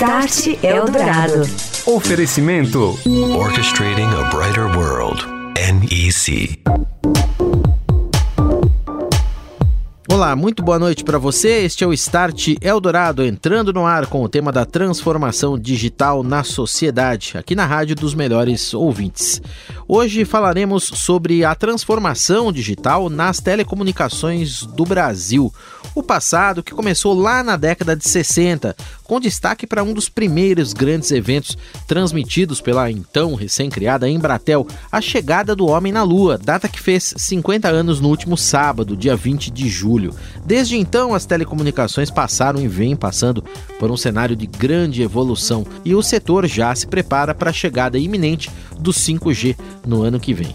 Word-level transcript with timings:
Start 0.00 0.64
Eldorado. 0.64 1.42
Oferecimento 1.84 2.98
Orchestrating 3.36 4.08
a 4.08 4.34
Brighter 4.34 4.64
World. 4.74 5.22
NEC. 5.54 6.58
Olá, 10.10 10.34
muito 10.34 10.62
boa 10.62 10.78
noite 10.78 11.04
para 11.04 11.18
você. 11.18 11.64
Este 11.64 11.84
é 11.84 11.86
o 11.86 11.92
Start 11.92 12.48
Eldorado, 12.62 13.22
entrando 13.24 13.74
no 13.74 13.84
ar 13.84 14.06
com 14.06 14.22
o 14.22 14.28
tema 14.28 14.50
da 14.50 14.64
transformação 14.64 15.58
digital 15.58 16.22
na 16.22 16.44
sociedade, 16.44 17.36
aqui 17.36 17.54
na 17.54 17.66
Rádio 17.66 17.94
dos 17.94 18.14
Melhores 18.14 18.72
Ouvintes. 18.72 19.40
Hoje 19.86 20.24
falaremos 20.24 20.84
sobre 20.84 21.44
a 21.44 21.54
transformação 21.54 22.50
digital 22.50 23.10
nas 23.10 23.38
telecomunicações 23.38 24.64
do 24.64 24.84
Brasil. 24.84 25.52
O 25.94 26.02
passado 26.02 26.62
que 26.62 26.72
começou 26.72 27.14
lá 27.14 27.42
na 27.42 27.56
década 27.56 27.96
de 27.96 28.08
60, 28.08 28.76
com 29.10 29.18
destaque 29.18 29.66
para 29.66 29.82
um 29.82 29.92
dos 29.92 30.08
primeiros 30.08 30.72
grandes 30.72 31.10
eventos 31.10 31.58
transmitidos 31.84 32.60
pela 32.60 32.88
então 32.92 33.34
recém-criada 33.34 34.08
Embratel, 34.08 34.64
a 34.92 35.00
chegada 35.00 35.56
do 35.56 35.66
homem 35.66 35.92
na 35.92 36.04
Lua, 36.04 36.38
data 36.38 36.68
que 36.68 36.80
fez 36.80 37.12
50 37.16 37.66
anos 37.66 38.00
no 38.00 38.08
último 38.08 38.36
sábado, 38.36 38.96
dia 38.96 39.16
20 39.16 39.50
de 39.50 39.68
julho. 39.68 40.14
Desde 40.46 40.76
então, 40.76 41.12
as 41.12 41.26
telecomunicações 41.26 42.08
passaram 42.08 42.62
e 42.62 42.68
vêm 42.68 42.94
passando 42.94 43.42
por 43.80 43.90
um 43.90 43.96
cenário 43.96 44.36
de 44.36 44.46
grande 44.46 45.02
evolução 45.02 45.66
e 45.84 45.92
o 45.92 46.04
setor 46.04 46.46
já 46.46 46.72
se 46.72 46.86
prepara 46.86 47.34
para 47.34 47.50
a 47.50 47.52
chegada 47.52 47.98
iminente 47.98 48.48
do 48.78 48.92
5G 48.92 49.56
no 49.84 50.02
ano 50.02 50.20
que 50.20 50.32
vem. 50.32 50.54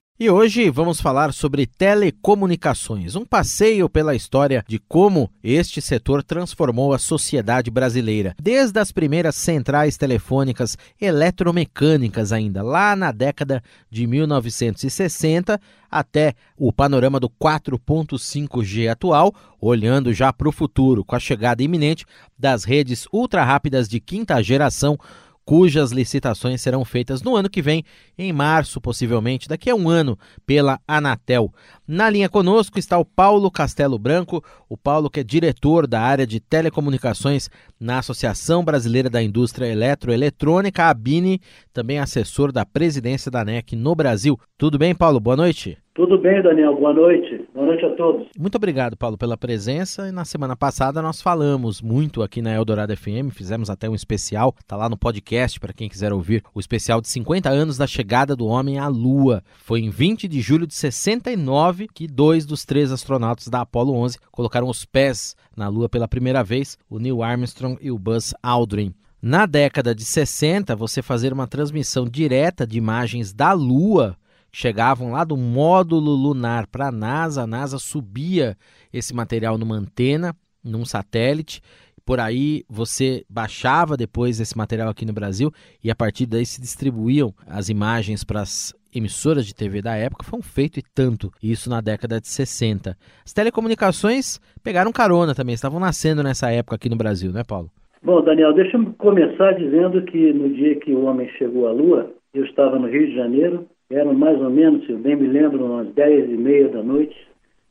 E 0.21 0.29
hoje 0.29 0.69
vamos 0.69 1.01
falar 1.01 1.33
sobre 1.33 1.65
telecomunicações, 1.65 3.15
um 3.15 3.25
passeio 3.25 3.89
pela 3.89 4.13
história 4.13 4.63
de 4.67 4.77
como 4.77 5.31
este 5.43 5.81
setor 5.81 6.21
transformou 6.21 6.93
a 6.93 6.99
sociedade 6.99 7.71
brasileira, 7.71 8.35
desde 8.39 8.79
as 8.79 8.91
primeiras 8.91 9.33
centrais 9.33 9.97
telefônicas 9.97 10.77
eletromecânicas 11.01 12.31
ainda 12.31 12.61
lá 12.61 12.95
na 12.95 13.11
década 13.11 13.63
de 13.89 14.05
1960 14.05 15.59
até 15.89 16.35
o 16.55 16.71
panorama 16.71 17.19
do 17.19 17.27
4.5G 17.27 18.91
atual, 18.91 19.33
olhando 19.59 20.13
já 20.13 20.31
para 20.31 20.47
o 20.47 20.51
futuro 20.51 21.03
com 21.03 21.15
a 21.15 21.19
chegada 21.19 21.63
iminente 21.63 22.05
das 22.37 22.63
redes 22.63 23.07
ultra 23.11 23.43
rápidas 23.43 23.89
de 23.89 23.99
quinta 23.99 24.39
geração 24.43 24.99
cujas 25.45 25.91
licitações 25.91 26.61
serão 26.61 26.85
feitas 26.85 27.21
no 27.21 27.35
ano 27.35 27.49
que 27.49 27.61
vem, 27.61 27.83
em 28.17 28.31
março, 28.31 28.79
possivelmente, 28.79 29.47
daqui 29.47 29.69
a 29.69 29.75
um 29.75 29.89
ano, 29.89 30.17
pela 30.45 30.79
Anatel. 30.87 31.53
Na 31.87 32.09
linha 32.09 32.29
conosco 32.29 32.79
está 32.79 32.97
o 32.97 33.05
Paulo 33.05 33.51
Castelo 33.51 33.99
Branco, 33.99 34.43
o 34.69 34.77
Paulo 34.77 35.09
que 35.09 35.19
é 35.19 35.23
diretor 35.23 35.87
da 35.87 36.01
área 36.01 36.25
de 36.25 36.39
telecomunicações 36.39 37.49
na 37.79 37.99
Associação 37.99 38.63
Brasileira 38.63 39.09
da 39.09 39.21
Indústria 39.21 39.67
Eletroeletrônica, 39.67 40.85
a 40.85 40.93
BINE, 40.93 41.41
também 41.73 41.99
assessor 41.99 42.51
da 42.51 42.65
presidência 42.65 43.29
da 43.29 43.43
NEC 43.43 43.75
no 43.75 43.95
Brasil. 43.95 44.39
Tudo 44.57 44.77
bem, 44.77 44.95
Paulo? 44.95 45.19
Boa 45.19 45.35
noite. 45.35 45.77
Tudo 45.93 46.17
bem, 46.17 46.41
Daniel. 46.41 46.73
Boa 46.77 46.93
noite. 46.93 47.45
Boa 47.53 47.65
noite 47.65 47.85
a 47.85 47.93
todos. 47.97 48.25
Muito 48.39 48.55
obrigado, 48.55 48.95
Paulo, 48.95 49.17
pela 49.17 49.35
presença. 49.35 50.07
E 50.07 50.11
na 50.11 50.23
semana 50.23 50.55
passada 50.55 51.01
nós 51.01 51.21
falamos 51.21 51.81
muito 51.81 52.23
aqui 52.23 52.41
na 52.41 52.53
Eldorado 52.55 52.95
FM, 52.95 53.29
fizemos 53.33 53.69
até 53.69 53.89
um 53.89 53.93
especial, 53.93 54.55
tá 54.65 54.77
lá 54.77 54.87
no 54.87 54.97
podcast 54.97 55.59
para 55.59 55.73
quem 55.73 55.89
quiser 55.89 56.13
ouvir, 56.13 56.43
o 56.55 56.61
especial 56.61 57.01
de 57.01 57.09
50 57.09 57.49
anos 57.49 57.77
da 57.77 57.85
chegada 57.85 58.37
do 58.37 58.45
homem 58.45 58.79
à 58.79 58.87
Lua. 58.87 59.43
Foi 59.57 59.81
em 59.81 59.89
20 59.89 60.29
de 60.29 60.39
julho 60.39 60.65
de 60.65 60.75
69 60.75 61.89
que 61.93 62.07
dois 62.07 62.45
dos 62.45 62.63
três 62.63 62.89
astronautas 62.89 63.49
da 63.49 63.59
Apollo 63.59 63.93
11 63.93 64.17
colocaram 64.31 64.69
os 64.69 64.85
pés 64.85 65.35
na 65.57 65.67
Lua 65.67 65.89
pela 65.89 66.07
primeira 66.07 66.41
vez, 66.41 66.77
o 66.89 66.99
Neil 66.99 67.21
Armstrong 67.21 67.77
e 67.81 67.91
o 67.91 67.99
Buzz 67.99 68.33
Aldrin. 68.41 68.93
Na 69.21 69.45
década 69.45 69.93
de 69.93 70.05
60, 70.05 70.73
você 70.73 71.01
fazer 71.01 71.33
uma 71.33 71.47
transmissão 71.47 72.05
direta 72.05 72.65
de 72.65 72.77
imagens 72.77 73.33
da 73.33 73.51
Lua 73.51 74.15
chegavam 74.51 75.11
lá 75.11 75.23
do 75.23 75.37
módulo 75.37 76.11
lunar 76.11 76.67
para 76.67 76.87
a 76.87 76.91
NASA, 76.91 77.43
a 77.43 77.47
NASA 77.47 77.79
subia 77.79 78.55
esse 78.91 79.13
material 79.13 79.57
numa 79.57 79.75
antena, 79.75 80.35
num 80.63 80.85
satélite, 80.85 81.61
por 82.05 82.19
aí 82.19 82.63
você 82.69 83.23
baixava 83.29 83.95
depois 83.95 84.39
esse 84.39 84.57
material 84.57 84.89
aqui 84.89 85.05
no 85.05 85.13
Brasil 85.13 85.51
e 85.83 85.89
a 85.89 85.95
partir 85.95 86.25
daí 86.25 86.45
se 86.45 86.59
distribuíam 86.59 87.33
as 87.47 87.69
imagens 87.69 88.23
para 88.23 88.41
as 88.41 88.73
emissoras 88.93 89.45
de 89.45 89.55
TV 89.55 89.81
da 89.81 89.95
época. 89.95 90.25
Foi 90.25 90.39
um 90.39 90.43
feito 90.43 90.79
e 90.79 90.83
tanto 90.93 91.31
isso 91.41 91.69
na 91.69 91.79
década 91.79 92.19
de 92.19 92.27
60. 92.27 92.97
As 93.25 93.33
telecomunicações 93.33 94.39
pegaram 94.63 94.91
carona 94.91 95.33
também, 95.33 95.55
estavam 95.55 95.79
nascendo 95.79 96.23
nessa 96.23 96.51
época 96.51 96.75
aqui 96.75 96.89
no 96.89 96.97
Brasil, 96.97 97.31
né, 97.31 97.43
Paulo? 97.47 97.69
Bom, 98.03 98.21
Daniel, 98.23 98.53
deixa 98.53 98.77
eu 98.77 98.93
começar 98.97 99.51
dizendo 99.53 100.03
que 100.03 100.33
no 100.33 100.49
dia 100.49 100.75
que 100.79 100.91
o 100.93 101.05
homem 101.05 101.29
chegou 101.37 101.67
à 101.67 101.71
Lua, 101.71 102.11
eu 102.33 102.43
estava 102.45 102.79
no 102.79 102.87
Rio 102.87 103.07
de 103.07 103.15
Janeiro 103.15 103.67
eram 103.95 104.13
mais 104.13 104.39
ou 104.39 104.49
menos, 104.49 104.85
se 104.85 104.91
eu 104.91 104.97
bem 104.97 105.15
me 105.15 105.27
lembro, 105.27 105.65
umas 105.65 105.87
dez 105.93 106.29
e 106.29 106.37
meia 106.37 106.69
da 106.69 106.81
noite. 106.81 107.15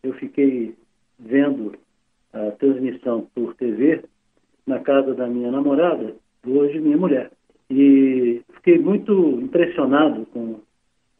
Eu 0.02 0.12
fiquei 0.14 0.74
vendo 1.18 1.74
a 2.32 2.50
transmissão 2.52 3.26
por 3.34 3.54
TV 3.54 4.02
na 4.66 4.78
casa 4.80 5.14
da 5.14 5.26
minha 5.26 5.50
namorada, 5.50 6.14
hoje 6.46 6.80
minha 6.80 6.96
mulher. 6.96 7.30
E 7.68 8.42
fiquei 8.54 8.78
muito 8.78 9.12
impressionado 9.40 10.26
com, 10.26 10.60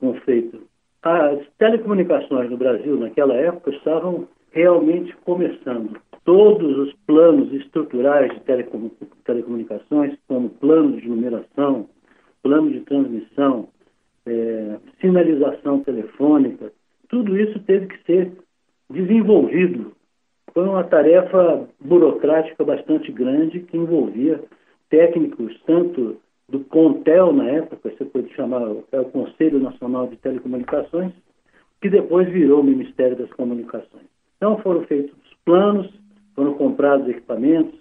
o 0.00 0.14
feito. 0.24 0.62
As 1.02 1.38
telecomunicações 1.58 2.50
no 2.50 2.56
Brasil 2.56 2.98
naquela 2.98 3.34
época 3.34 3.70
estavam 3.70 4.28
realmente 4.52 5.14
começando. 5.24 6.00
Todos 6.24 6.76
os 6.78 6.92
planos 7.06 7.52
estruturais 7.52 8.32
de 8.32 8.40
telecom 8.40 8.90
telecomunicações, 9.24 10.18
como 10.28 10.50
plano 10.50 11.00
de 11.00 11.08
numeração, 11.08 11.88
plano 12.42 12.70
de 12.70 12.80
transmissão, 12.80 13.68
é, 14.26 14.76
sinalização 15.00 15.80
telefônica, 15.80 16.72
tudo 17.08 17.38
isso 17.38 17.58
teve 17.60 17.86
que 17.86 18.04
ser 18.04 18.32
desenvolvido. 18.88 19.92
Foi 20.52 20.64
uma 20.64 20.84
tarefa 20.84 21.68
burocrática 21.80 22.64
bastante 22.64 23.10
grande 23.12 23.60
que 23.60 23.76
envolvia 23.76 24.42
técnicos 24.88 25.58
tanto 25.66 26.16
do 26.48 26.60
CONTEL 26.60 27.32
na 27.32 27.48
época, 27.48 27.90
você 27.90 28.04
pode 28.04 28.34
chamar 28.34 28.62
é 28.90 29.00
o 29.00 29.04
Conselho 29.06 29.60
Nacional 29.60 30.08
de 30.08 30.16
Telecomunicações, 30.16 31.12
que 31.80 31.88
depois 31.88 32.28
virou 32.28 32.60
o 32.60 32.64
Ministério 32.64 33.16
das 33.16 33.30
Comunicações. 33.34 34.06
Então 34.36 34.58
foram 34.58 34.82
feitos 34.82 35.12
os 35.12 35.36
planos, 35.44 35.88
foram 36.34 36.54
comprados 36.54 37.08
equipamentos. 37.08 37.78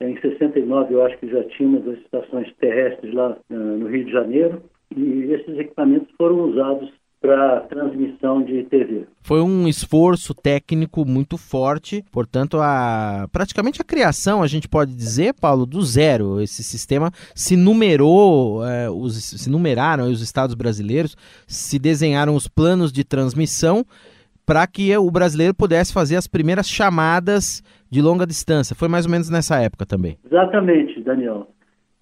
Em 0.00 0.16
69 0.20 0.94
eu 0.94 1.04
acho 1.04 1.18
que 1.18 1.28
já 1.28 1.42
tínhamos 1.44 1.88
as 1.88 1.98
estações 1.98 2.52
terrestres 2.56 3.12
lá 3.12 3.36
uh, 3.50 3.54
no 3.54 3.88
Rio 3.88 4.04
de 4.04 4.12
Janeiro 4.12 4.62
e 4.96 5.32
esses 5.32 5.58
equipamentos 5.58 6.08
foram 6.16 6.40
usados 6.50 6.90
para 7.24 7.60
transmissão 7.60 8.42
de 8.42 8.64
TV. 8.64 9.06
Foi 9.22 9.40
um 9.40 9.66
esforço 9.66 10.34
técnico 10.34 11.06
muito 11.06 11.38
forte, 11.38 12.04
portanto, 12.12 12.58
a 12.60 13.26
praticamente 13.32 13.80
a 13.80 13.84
criação, 13.84 14.42
a 14.42 14.46
gente 14.46 14.68
pode 14.68 14.94
dizer, 14.94 15.32
Paulo, 15.40 15.64
do 15.64 15.80
zero. 15.80 16.38
Esse 16.38 16.62
sistema 16.62 17.10
se 17.34 17.56
numerou, 17.56 18.62
é, 18.62 18.90
os, 18.90 19.16
se 19.24 19.48
numeraram 19.48 20.04
os 20.10 20.20
estados 20.20 20.54
brasileiros, 20.54 21.16
se 21.46 21.78
desenharam 21.78 22.34
os 22.36 22.46
planos 22.46 22.92
de 22.92 23.02
transmissão 23.02 23.86
para 24.44 24.66
que 24.66 24.94
o 24.94 25.10
brasileiro 25.10 25.54
pudesse 25.54 25.94
fazer 25.94 26.16
as 26.16 26.26
primeiras 26.26 26.68
chamadas 26.68 27.62
de 27.90 28.02
longa 28.02 28.26
distância. 28.26 28.76
Foi 28.76 28.88
mais 28.88 29.06
ou 29.06 29.10
menos 29.10 29.30
nessa 29.30 29.58
época 29.58 29.86
também. 29.86 30.18
Exatamente, 30.26 31.00
Daniel. 31.00 31.48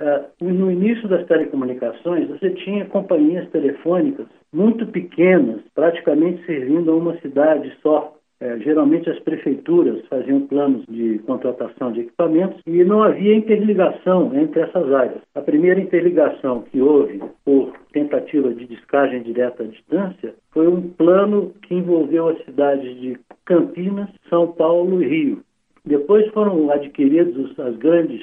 Uh, 0.02 0.44
no 0.44 0.68
início 0.68 1.06
das 1.06 1.24
telecomunicações, 1.26 2.26
você 2.26 2.50
tinha 2.50 2.84
companhias 2.86 3.48
telefônicas 3.50 4.26
muito 4.52 4.84
pequenas, 4.88 5.60
praticamente 5.76 6.44
servindo 6.44 6.90
a 6.90 6.96
uma 6.96 7.16
cidade 7.20 7.72
só. 7.80 8.12
É, 8.40 8.58
geralmente 8.58 9.08
as 9.08 9.20
prefeituras 9.20 10.04
faziam 10.08 10.48
planos 10.48 10.84
de 10.88 11.20
contratação 11.20 11.92
de 11.92 12.00
equipamentos 12.00 12.60
e 12.66 12.82
não 12.82 13.04
havia 13.04 13.36
interligação 13.36 14.34
entre 14.34 14.62
essas 14.62 14.92
áreas. 14.92 15.22
A 15.36 15.40
primeira 15.40 15.80
interligação 15.80 16.62
que 16.62 16.80
houve 16.80 17.22
por 17.44 17.72
tentativa 17.92 18.52
de 18.52 18.66
descagem 18.66 19.22
direta 19.22 19.62
à 19.62 19.66
distância 19.66 20.34
foi 20.50 20.66
um 20.66 20.82
plano 20.88 21.54
que 21.62 21.76
envolveu 21.76 22.30
as 22.30 22.44
cidades 22.44 23.00
de 23.00 23.16
Campinas, 23.44 24.08
São 24.28 24.48
Paulo 24.48 25.00
e 25.00 25.06
Rio. 25.06 25.44
Depois 25.84 26.26
foram 26.32 26.68
adquiridos 26.72 27.56
as 27.60 27.76
grandes 27.76 28.20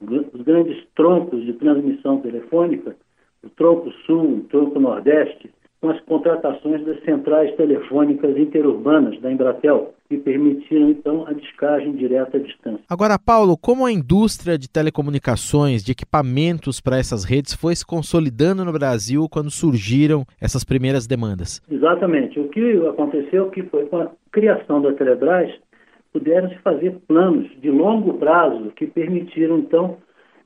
os 0.00 0.42
grandes 0.42 0.82
troncos 0.94 1.44
de 1.44 1.52
transmissão 1.54 2.20
telefônica, 2.20 2.96
o 3.44 3.48
tronco 3.50 3.90
sul, 4.06 4.38
o 4.38 4.40
tronco 4.44 4.78
nordeste, 4.80 5.50
com 5.80 5.88
as 5.88 6.00
contratações 6.02 6.84
das 6.84 7.02
centrais 7.04 7.54
telefônicas 7.56 8.36
interurbanas 8.36 9.18
da 9.20 9.32
Embratel, 9.32 9.94
que 10.08 10.18
permitiram 10.18 10.90
então 10.90 11.26
a 11.26 11.32
descagem 11.32 11.92
direta 11.92 12.36
à 12.36 12.40
distância. 12.40 12.84
Agora, 12.88 13.18
Paulo, 13.18 13.56
como 13.56 13.86
a 13.86 13.92
indústria 13.92 14.58
de 14.58 14.68
telecomunicações, 14.68 15.82
de 15.82 15.92
equipamentos 15.92 16.80
para 16.80 16.98
essas 16.98 17.24
redes 17.24 17.54
foi 17.54 17.74
se 17.74 17.86
consolidando 17.86 18.64
no 18.64 18.72
Brasil 18.72 19.26
quando 19.30 19.50
surgiram 19.50 20.24
essas 20.38 20.64
primeiras 20.64 21.06
demandas? 21.06 21.62
Exatamente. 21.70 22.38
O 22.38 22.48
que 22.48 22.86
aconteceu 22.86 23.48
que 23.48 23.62
foi 23.62 23.86
com 23.86 24.02
a 24.02 24.10
criação 24.30 24.82
da 24.82 24.92
Telebrás, 24.92 25.50
puderam 26.12 26.48
se 26.48 26.58
fazer 26.58 26.98
planos 27.06 27.48
de 27.60 27.70
longo 27.70 28.14
prazo 28.14 28.70
que 28.76 28.86
permitiram 28.86 29.58
então 29.58 29.96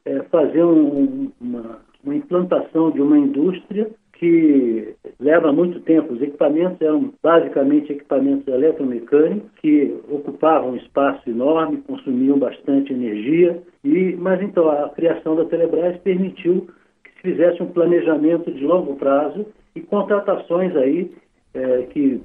é, 0.05 0.23
fazer 0.25 0.63
um, 0.65 1.31
uma, 1.41 1.81
uma 2.03 2.15
implantação 2.15 2.91
de 2.91 3.01
uma 3.01 3.19
indústria 3.19 3.91
que 4.13 4.95
leva 5.19 5.53
muito 5.53 5.81
tempo. 5.81 6.13
Os 6.13 6.23
equipamentos 6.23 6.81
eram 6.81 7.13
basicamente 7.23 7.93
equipamentos 7.93 8.47
eletromecânicos 8.47 9.51
que 9.61 9.95
ocupavam 10.09 10.71
um 10.71 10.77
espaço 10.77 11.29
enorme, 11.29 11.83
consumiam 11.87 12.39
bastante 12.39 12.93
energia. 12.93 13.61
E, 13.83 14.17
mas 14.17 14.41
então 14.41 14.71
a 14.71 14.89
criação 14.91 15.35
da 15.37 15.45
Telebrás 15.45 15.97
permitiu 15.99 16.69
que 17.03 17.11
se 17.17 17.23
fizesse 17.23 17.63
um 17.63 17.73
planejamento 17.73 18.53
de 18.53 18.65
longo 18.65 18.97
prazo 18.97 19.47
e 19.75 19.81
contratações 19.81 20.75
aí 20.77 21.11
é, 21.53 21.83
que 21.91 22.21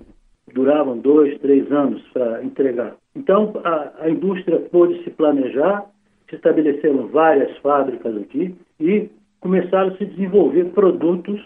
duravam 0.54 0.98
dois, 0.98 1.38
três 1.40 1.72
anos 1.72 2.01
para 2.13 2.44
entregar. 2.44 2.96
Então 3.16 3.54
a, 3.63 3.92
a 4.01 4.10
indústria 4.10 4.60
pôde 4.60 5.04
se 5.04 5.10
planejar, 5.12 5.86
se 6.30 6.36
estabeleceram 6.36 7.07
várias 7.07 7.57
fábricas 7.57 8.16
aqui 8.18 8.56
e 8.80 9.10
começaram 9.40 9.90
a 9.90 9.98
se 9.98 10.06
desenvolver 10.06 10.66
produtos 10.66 11.40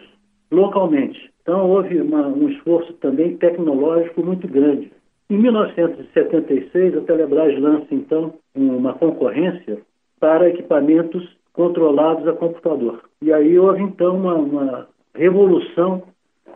localmente. 0.52 1.32
Então, 1.42 1.70
houve 1.70 2.00
uma, 2.00 2.28
um 2.28 2.48
esforço 2.50 2.94
também 2.94 3.36
tecnológico 3.38 4.24
muito 4.24 4.48
grande. 4.48 4.92
Em 5.30 5.38
1976, 5.38 6.98
a 6.98 7.02
Telebrás 7.02 7.60
lança, 7.60 7.88
então, 7.92 8.34
uma 8.56 8.94
concorrência 8.94 9.80
para 10.20 10.50
equipamentos 10.50 11.28
controlados 11.52 12.28
a 12.28 12.34
computador. 12.34 13.02
E 13.22 13.34
aí 13.34 13.58
houve, 13.60 13.82
então, 13.82 14.16
uma, 14.18 14.36
uma 14.36 14.88
revolução 15.14 16.04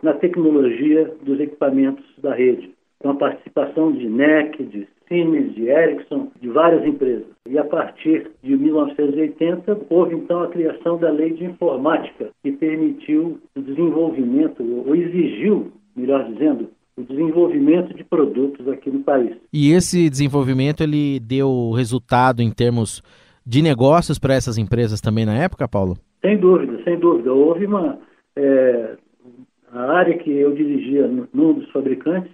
na 0.02 0.14
tecnologia 0.14 1.12
dos 1.22 1.40
equipamentos 1.40 2.04
da 2.18 2.34
rede, 2.34 2.70
com 3.00 3.10
a 3.10 3.14
participação 3.14 3.92
de 3.92 4.08
NEC, 4.08 4.62
de 4.64 4.88
Siemens, 5.08 5.54
de 5.54 5.68
Ericsson, 5.68 6.28
de 6.40 6.48
várias 6.48 6.84
empresas. 6.84 7.26
E 7.48 7.58
a 7.58 7.64
partir 7.64 8.30
de 8.42 8.56
1980 8.56 9.80
houve 9.88 10.14
então 10.14 10.42
a 10.42 10.48
criação 10.48 10.98
da 10.98 11.10
Lei 11.10 11.32
de 11.32 11.44
Informática, 11.44 12.30
que 12.42 12.52
permitiu 12.52 13.38
o 13.56 13.60
desenvolvimento, 13.60 14.62
ou 14.86 14.94
exigiu, 14.94 15.72
melhor 15.96 16.24
dizendo, 16.30 16.68
o 16.96 17.02
desenvolvimento 17.02 17.94
de 17.94 18.04
produtos 18.04 18.68
aqui 18.68 18.90
no 18.90 19.00
país. 19.00 19.36
E 19.52 19.72
esse 19.72 20.10
desenvolvimento 20.10 20.82
ele 20.82 21.20
deu 21.20 21.70
resultado 21.70 22.42
em 22.42 22.50
termos 22.50 23.02
de 23.46 23.62
negócios 23.62 24.18
para 24.18 24.34
essas 24.34 24.58
empresas 24.58 25.00
também 25.00 25.24
na 25.24 25.38
época, 25.38 25.66
Paulo? 25.66 25.96
Sem 26.20 26.36
dúvida, 26.36 26.82
sem 26.84 26.98
dúvida. 26.98 27.32
Houve 27.32 27.66
uma 27.66 27.98
é, 28.36 28.96
a 29.72 29.92
área 29.92 30.16
que 30.18 30.30
eu 30.30 30.54
dirigia 30.54 31.06
num 31.32 31.54
dos 31.54 31.70
fabricantes 31.70 32.32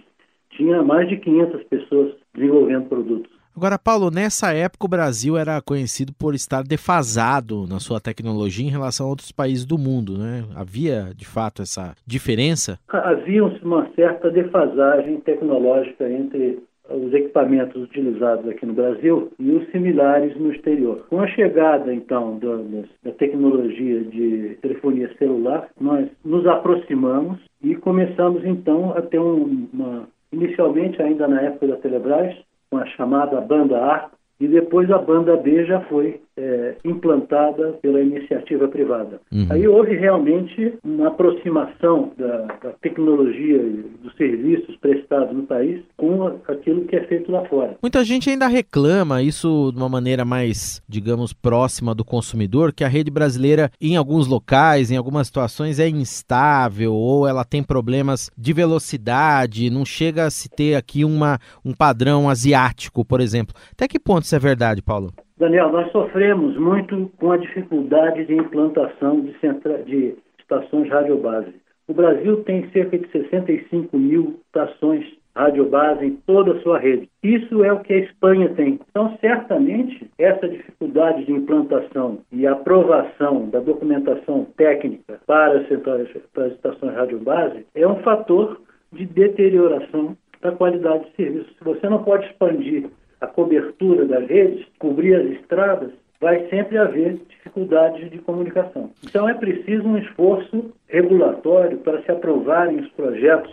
tinha 0.50 0.82
mais 0.82 1.08
de 1.08 1.16
500 1.16 1.62
pessoas 1.64 2.14
desenvolvendo 2.34 2.88
produtos. 2.88 3.32
Agora, 3.56 3.78
Paulo, 3.78 4.10
nessa 4.10 4.52
época 4.52 4.84
o 4.84 4.88
Brasil 4.88 5.36
era 5.36 5.62
conhecido 5.62 6.12
por 6.12 6.34
estar 6.34 6.64
defasado 6.64 7.68
na 7.68 7.78
sua 7.78 8.00
tecnologia 8.00 8.66
em 8.66 8.70
relação 8.70 9.06
a 9.06 9.08
outros 9.10 9.30
países 9.30 9.64
do 9.64 9.78
mundo, 9.78 10.18
né? 10.18 10.44
Havia, 10.56 11.12
de 11.14 11.24
fato, 11.24 11.62
essa 11.62 11.94
diferença? 12.04 12.80
Havia 12.88 13.44
uma 13.44 13.88
certa 13.94 14.28
defasagem 14.28 15.20
tecnológica 15.20 16.10
entre 16.10 16.64
os 16.90 17.12
equipamentos 17.14 17.82
utilizados 17.82 18.48
aqui 18.48 18.66
no 18.66 18.74
Brasil 18.74 19.32
e 19.38 19.50
os 19.52 19.66
similares 19.70 20.36
no 20.36 20.52
exterior. 20.52 21.06
Com 21.08 21.20
a 21.20 21.26
chegada, 21.28 21.92
então, 21.94 22.38
da, 22.38 22.56
da 23.02 23.12
tecnologia 23.16 24.00
de 24.04 24.58
telefonia 24.60 25.10
celular, 25.16 25.68
nós 25.80 26.08
nos 26.24 26.46
aproximamos 26.46 27.38
e 27.62 27.74
começamos, 27.74 28.44
então, 28.44 28.92
a 28.96 29.02
ter 29.02 29.18
um, 29.18 29.66
uma 29.72 30.08
inicialmente 30.32 31.00
ainda 31.00 31.26
na 31.28 31.40
época 31.40 31.68
da 31.68 31.76
Telebrás, 31.76 32.36
com 32.70 32.78
a 32.78 32.86
chamada 32.86 33.40
banda 33.40 33.78
A, 33.78 34.10
e 34.40 34.48
depois 34.48 34.90
a 34.90 34.98
banda 34.98 35.36
B 35.36 35.64
já 35.64 35.80
foi 35.82 36.20
é, 36.36 36.76
implantada 36.84 37.78
pela 37.80 38.00
iniciativa 38.00 38.68
privada. 38.68 39.20
Uhum. 39.32 39.46
Aí 39.50 39.66
houve 39.66 39.94
realmente 39.96 40.74
uma 40.84 41.08
aproximação 41.08 42.12
da, 42.16 42.38
da, 42.62 42.70
tecnologia 42.80 43.56
e 43.56 43.84
dos 44.02 44.14
serviços 44.16 44.76
prestados 44.76 45.34
no 45.34 45.44
país 45.44 45.82
com 45.96 46.26
aquilo 46.48 46.84
que 46.84 46.96
é 46.96 47.04
feito 47.04 47.30
lá 47.30 47.44
fora. 47.46 47.76
Muita 47.80 48.04
gente 48.04 48.28
ainda 48.28 48.46
reclama 48.46 49.22
isso 49.22 49.70
de 49.72 49.78
uma 49.78 49.88
maneira 49.88 50.24
mais, 50.24 50.82
digamos, 50.88 51.32
próxima 51.32 51.94
do 51.94 52.04
consumidor, 52.04 52.72
que 52.72 52.84
a 52.84 52.88
rede 52.88 53.10
brasileira, 53.10 53.70
em 53.80 53.96
alguns 53.96 54.26
locais, 54.26 54.90
em 54.90 54.96
algumas 54.96 55.28
situações, 55.28 55.78
é 55.78 55.88
instável 55.88 56.94
ou 56.94 57.26
ela 57.28 57.44
tem 57.44 57.62
problemas 57.62 58.30
de 58.36 58.52
velocidade, 58.52 59.70
não 59.70 59.84
chega 59.84 60.24
a 60.24 60.30
se 60.30 60.48
ter 60.48 60.74
aqui 60.74 61.04
uma, 61.04 61.38
um 61.64 61.72
padrão 61.72 62.28
asiático, 62.28 63.04
por 63.04 63.20
exemplo. 63.20 63.54
Até 63.72 63.86
que 63.86 63.98
ponto 63.98 64.24
isso 64.24 64.34
é 64.34 64.38
verdade, 64.38 64.82
Paulo? 64.82 65.12
Daniel, 65.44 65.70
nós 65.70 65.92
sofremos 65.92 66.56
muito 66.56 67.12
com 67.18 67.30
a 67.30 67.36
dificuldade 67.36 68.24
de 68.24 68.32
implantação 68.32 69.20
de, 69.20 69.38
centra... 69.40 69.82
de 69.82 70.14
estações 70.38 70.88
radiobase. 70.88 71.54
O 71.86 71.92
Brasil 71.92 72.42
tem 72.44 72.66
cerca 72.70 72.96
de 72.96 73.06
65 73.10 73.98
mil 73.98 74.40
estações 74.46 75.04
radiobase 75.36 76.06
em 76.06 76.16
toda 76.26 76.52
a 76.52 76.60
sua 76.62 76.78
rede. 76.78 77.10
Isso 77.22 77.62
é 77.62 77.70
o 77.70 77.80
que 77.80 77.92
a 77.92 77.98
Espanha 77.98 78.54
tem. 78.54 78.80
Então, 78.88 79.18
certamente, 79.20 80.10
essa 80.18 80.48
dificuldade 80.48 81.26
de 81.26 81.32
implantação 81.32 82.20
e 82.32 82.46
aprovação 82.46 83.50
da 83.50 83.60
documentação 83.60 84.46
técnica 84.56 85.20
para 85.26 85.58
as, 85.58 85.68
centrais, 85.68 86.08
para 86.32 86.46
as 86.46 86.52
estações 86.54 86.94
radiobase 86.94 87.66
é 87.74 87.86
um 87.86 87.96
fator 87.96 88.62
de 88.90 89.04
deterioração 89.04 90.16
da 90.40 90.52
qualidade 90.52 91.04
de 91.10 91.16
serviço. 91.16 91.52
Se 91.58 91.64
você 91.64 91.86
não 91.86 92.02
pode 92.02 92.24
expandir 92.28 92.88
a 93.24 93.26
cobertura 93.26 94.04
das 94.04 94.28
redes, 94.28 94.64
cobrir 94.78 95.14
as 95.16 95.26
estradas, 95.40 95.90
vai 96.20 96.46
sempre 96.48 96.78
haver 96.78 97.18
dificuldades 97.28 98.10
de 98.10 98.18
comunicação. 98.18 98.90
Então 99.04 99.28
é 99.28 99.34
preciso 99.34 99.82
um 99.86 99.98
esforço 99.98 100.72
regulatório 100.88 101.78
para 101.78 102.00
se 102.02 102.10
aprovarem 102.10 102.80
os 102.80 102.88
projetos. 102.92 103.52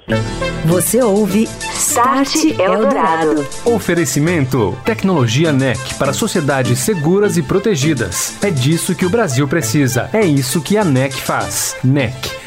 Você 0.66 1.02
ouve 1.02 1.44
Start 1.44 2.60
Eldorado. 2.60 3.42
Oferecimento: 3.66 4.74
Tecnologia 4.86 5.52
NEC 5.52 5.98
para 5.98 6.14
sociedades 6.14 6.80
seguras 6.80 7.36
e 7.36 7.44
protegidas. 7.44 8.42
É 8.44 8.52
disso 8.52 8.96
que 8.96 9.06
o 9.06 9.10
Brasil 9.10 9.48
precisa. 9.48 10.10
É 10.14 10.22
isso 10.22 10.64
que 10.64 10.78
a 10.78 10.86
NEC 10.86 11.14
faz. 11.14 11.78
NEC 11.84 12.41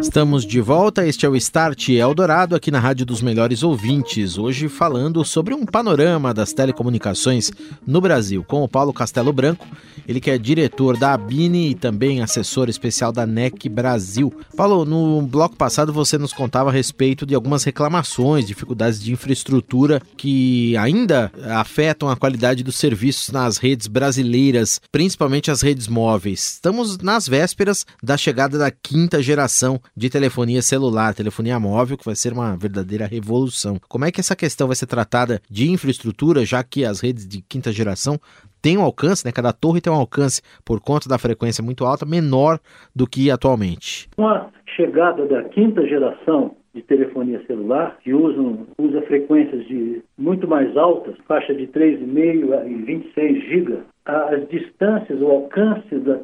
Estamos 0.00 0.46
de 0.46 0.60
volta, 0.60 1.04
este 1.04 1.26
é 1.26 1.28
o 1.28 1.34
Start 1.34 1.88
Eldorado 1.88 2.54
aqui 2.54 2.70
na 2.70 2.78
Rádio 2.78 3.04
dos 3.04 3.20
Melhores 3.20 3.64
Ouvintes, 3.64 4.38
hoje 4.38 4.68
falando 4.68 5.24
sobre 5.24 5.52
um 5.52 5.66
panorama 5.66 6.32
das 6.32 6.52
telecomunicações 6.52 7.50
no 7.84 8.00
Brasil, 8.00 8.44
com 8.44 8.62
o 8.62 8.68
Paulo 8.68 8.92
Castelo 8.92 9.32
Branco, 9.32 9.66
ele 10.06 10.20
que 10.20 10.30
é 10.30 10.38
diretor 10.38 10.96
da 10.96 11.12
Abine 11.12 11.70
e 11.70 11.74
também 11.74 12.22
assessor 12.22 12.68
especial 12.68 13.10
da 13.12 13.26
NEC 13.26 13.68
Brasil. 13.68 14.32
Paulo, 14.56 14.84
no 14.84 15.20
bloco 15.22 15.56
passado 15.56 15.92
você 15.92 16.16
nos 16.16 16.32
contava 16.32 16.70
a 16.70 16.72
respeito 16.72 17.26
de 17.26 17.34
algumas 17.34 17.64
reclamações, 17.64 18.46
dificuldades 18.46 19.02
de 19.02 19.12
infraestrutura 19.12 20.00
que 20.16 20.76
ainda 20.76 21.30
afetam 21.56 22.08
a 22.08 22.16
qualidade 22.16 22.62
dos 22.62 22.76
serviços 22.76 23.30
nas 23.30 23.58
redes 23.58 23.88
brasileiras, 23.88 24.80
principalmente 24.92 25.50
as 25.50 25.60
redes 25.60 25.88
móveis. 25.88 26.54
Estamos 26.54 26.98
nas 26.98 27.28
vésperas 27.28 27.84
da 28.02 28.16
chegada 28.16 28.56
da 28.56 28.70
quinta 28.70 29.20
geração 29.20 29.80
de 29.96 30.10
telefonia 30.10 30.62
celular, 30.62 31.14
telefonia 31.14 31.58
móvel, 31.58 31.96
que 31.96 32.04
vai 32.04 32.14
ser 32.14 32.32
uma 32.32 32.56
verdadeira 32.56 33.06
revolução. 33.06 33.76
Como 33.88 34.04
é 34.04 34.10
que 34.10 34.20
essa 34.20 34.36
questão 34.36 34.66
vai 34.66 34.76
ser 34.76 34.86
tratada 34.86 35.40
de 35.50 35.70
infraestrutura, 35.70 36.44
já 36.44 36.62
que 36.62 36.84
as 36.84 37.00
redes 37.00 37.26
de 37.26 37.42
quinta 37.42 37.72
geração 37.72 38.18
têm 38.60 38.78
um 38.78 38.82
alcance, 38.82 39.24
né? 39.24 39.32
Cada 39.32 39.52
torre 39.52 39.80
tem 39.80 39.92
um 39.92 39.96
alcance 39.96 40.42
por 40.64 40.80
conta 40.80 41.08
da 41.08 41.18
frequência 41.18 41.62
muito 41.62 41.84
alta, 41.84 42.04
menor 42.04 42.58
do 42.94 43.06
que 43.06 43.30
atualmente. 43.30 44.08
Com 44.16 44.26
a 44.26 44.48
chegada 44.76 45.26
da 45.26 45.44
quinta 45.44 45.86
geração 45.86 46.56
de 46.74 46.82
telefonia 46.82 47.42
celular, 47.46 47.96
que 48.02 48.12
usa 48.12 49.02
frequências 49.06 49.66
de 49.66 50.02
muito 50.16 50.46
mais 50.46 50.76
altas, 50.76 51.16
faixa 51.26 51.54
de 51.54 51.66
3,5 51.68 52.70
e 52.70 52.74
26 52.84 53.48
GB 53.48 53.78
as 54.08 54.48
distâncias, 54.48 55.20
o 55.20 55.26
alcance 55.26 55.94
da, 55.98 56.14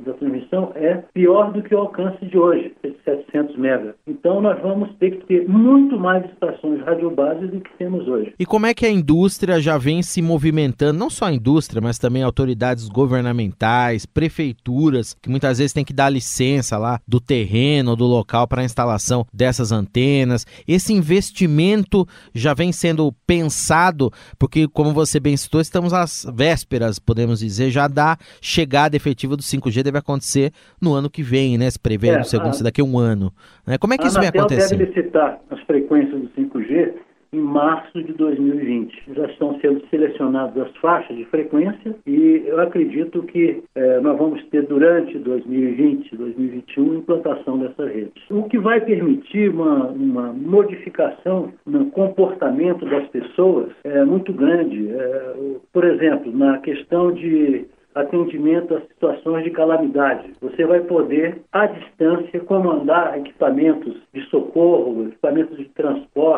da 0.00 0.12
transmissão 0.12 0.70
é 0.74 0.96
pior 1.14 1.50
do 1.50 1.62
que 1.62 1.74
o 1.74 1.78
alcance 1.78 2.22
de 2.26 2.36
hoje, 2.36 2.74
de 2.84 2.94
700 3.04 3.56
megas. 3.56 3.94
Então 4.06 4.42
nós 4.42 4.60
vamos 4.60 4.94
ter 4.98 5.12
que 5.12 5.26
ter 5.26 5.48
muito 5.48 5.98
mais 5.98 6.26
estações 6.26 6.82
radiobases 6.82 7.50
do 7.50 7.60
que 7.60 7.70
temos 7.78 8.06
hoje. 8.06 8.34
E 8.38 8.44
como 8.44 8.66
é 8.66 8.74
que 8.74 8.84
a 8.84 8.90
indústria 8.90 9.58
já 9.60 9.78
vem 9.78 10.02
se 10.02 10.20
movimentando, 10.20 10.98
não 10.98 11.08
só 11.08 11.24
a 11.24 11.32
indústria, 11.32 11.80
mas 11.80 11.98
também 11.98 12.22
autoridades 12.22 12.86
governamentais, 12.86 14.04
prefeituras, 14.04 15.14
que 15.14 15.30
muitas 15.30 15.56
vezes 15.56 15.72
tem 15.72 15.86
que 15.86 15.94
dar 15.94 16.10
licença 16.10 16.76
lá 16.76 17.00
do 17.08 17.18
terreno, 17.18 17.96
do 17.96 18.04
local 18.04 18.46
para 18.46 18.60
a 18.60 18.64
instalação 18.64 19.24
dessas 19.32 19.72
antenas. 19.72 20.44
Esse 20.68 20.92
investimento 20.92 22.06
já 22.34 22.52
vem 22.52 22.72
sendo 22.72 23.10
pensado, 23.26 24.10
porque 24.38 24.68
como 24.68 24.92
você 24.92 25.18
bem 25.18 25.34
citou, 25.34 25.62
estamos 25.62 25.94
às 25.94 26.26
vésperas 26.34 26.98
podemos 27.06 27.38
dizer, 27.40 27.70
já 27.70 27.88
da 27.88 28.18
chegada 28.40 28.96
efetiva 28.96 29.36
do 29.36 29.42
5G 29.42 29.82
deve 29.82 29.98
acontecer 29.98 30.52
no 30.80 30.92
ano 30.92 31.08
que 31.08 31.22
vem, 31.22 31.56
né? 31.56 31.70
Se 31.70 31.78
prevê, 31.78 32.08
é, 32.08 32.22
segundo 32.24 32.54
se 32.54 32.62
daqui 32.62 32.80
a 32.80 32.84
um 32.84 32.98
ano. 32.98 33.32
Né? 33.66 33.78
Como 33.78 33.94
é 33.94 33.98
que 33.98 34.06
isso 34.06 34.18
vem 34.18 34.28
acontecendo? 34.28 34.78
deve 34.78 34.92
licitar 34.92 35.40
as 35.50 35.60
frequências 35.60 36.20
do 36.20 36.28
5G 36.30 36.92
em 37.36 37.40
março 37.40 38.02
de 38.02 38.12
2020. 38.14 39.14
Já 39.14 39.26
estão 39.26 39.58
sendo 39.60 39.82
selecionadas 39.90 40.66
as 40.66 40.76
faixas 40.76 41.16
de 41.16 41.24
frequência 41.26 41.94
e 42.06 42.44
eu 42.46 42.60
acredito 42.60 43.22
que 43.24 43.62
é, 43.74 44.00
nós 44.00 44.16
vamos 44.16 44.42
ter 44.46 44.62
durante 44.62 45.18
2020, 45.18 46.16
2021 46.16 46.94
implantação 46.94 47.58
dessas 47.58 47.92
redes. 47.92 48.22
O 48.30 48.44
que 48.44 48.58
vai 48.58 48.80
permitir 48.80 49.50
uma, 49.50 49.88
uma 49.88 50.32
modificação 50.32 51.52
no 51.66 51.86
comportamento 51.90 52.86
das 52.86 53.06
pessoas 53.08 53.70
é 53.84 54.04
muito 54.04 54.32
grande. 54.32 54.90
É, 54.90 55.34
por 55.72 55.84
exemplo, 55.84 56.36
na 56.36 56.58
questão 56.58 57.12
de 57.12 57.66
atendimento 57.96 58.74
a 58.74 58.80
situações 58.82 59.44
de 59.44 59.50
calamidade. 59.50 60.32
Você 60.40 60.66
vai 60.66 60.80
poder, 60.80 61.40
à 61.50 61.66
distância, 61.66 62.38
comandar 62.40 63.18
equipamentos 63.18 63.96
de 64.12 64.20
socorro, 64.26 65.08
equipamentos 65.08 65.56
de 65.56 65.64
transporte, 65.70 66.35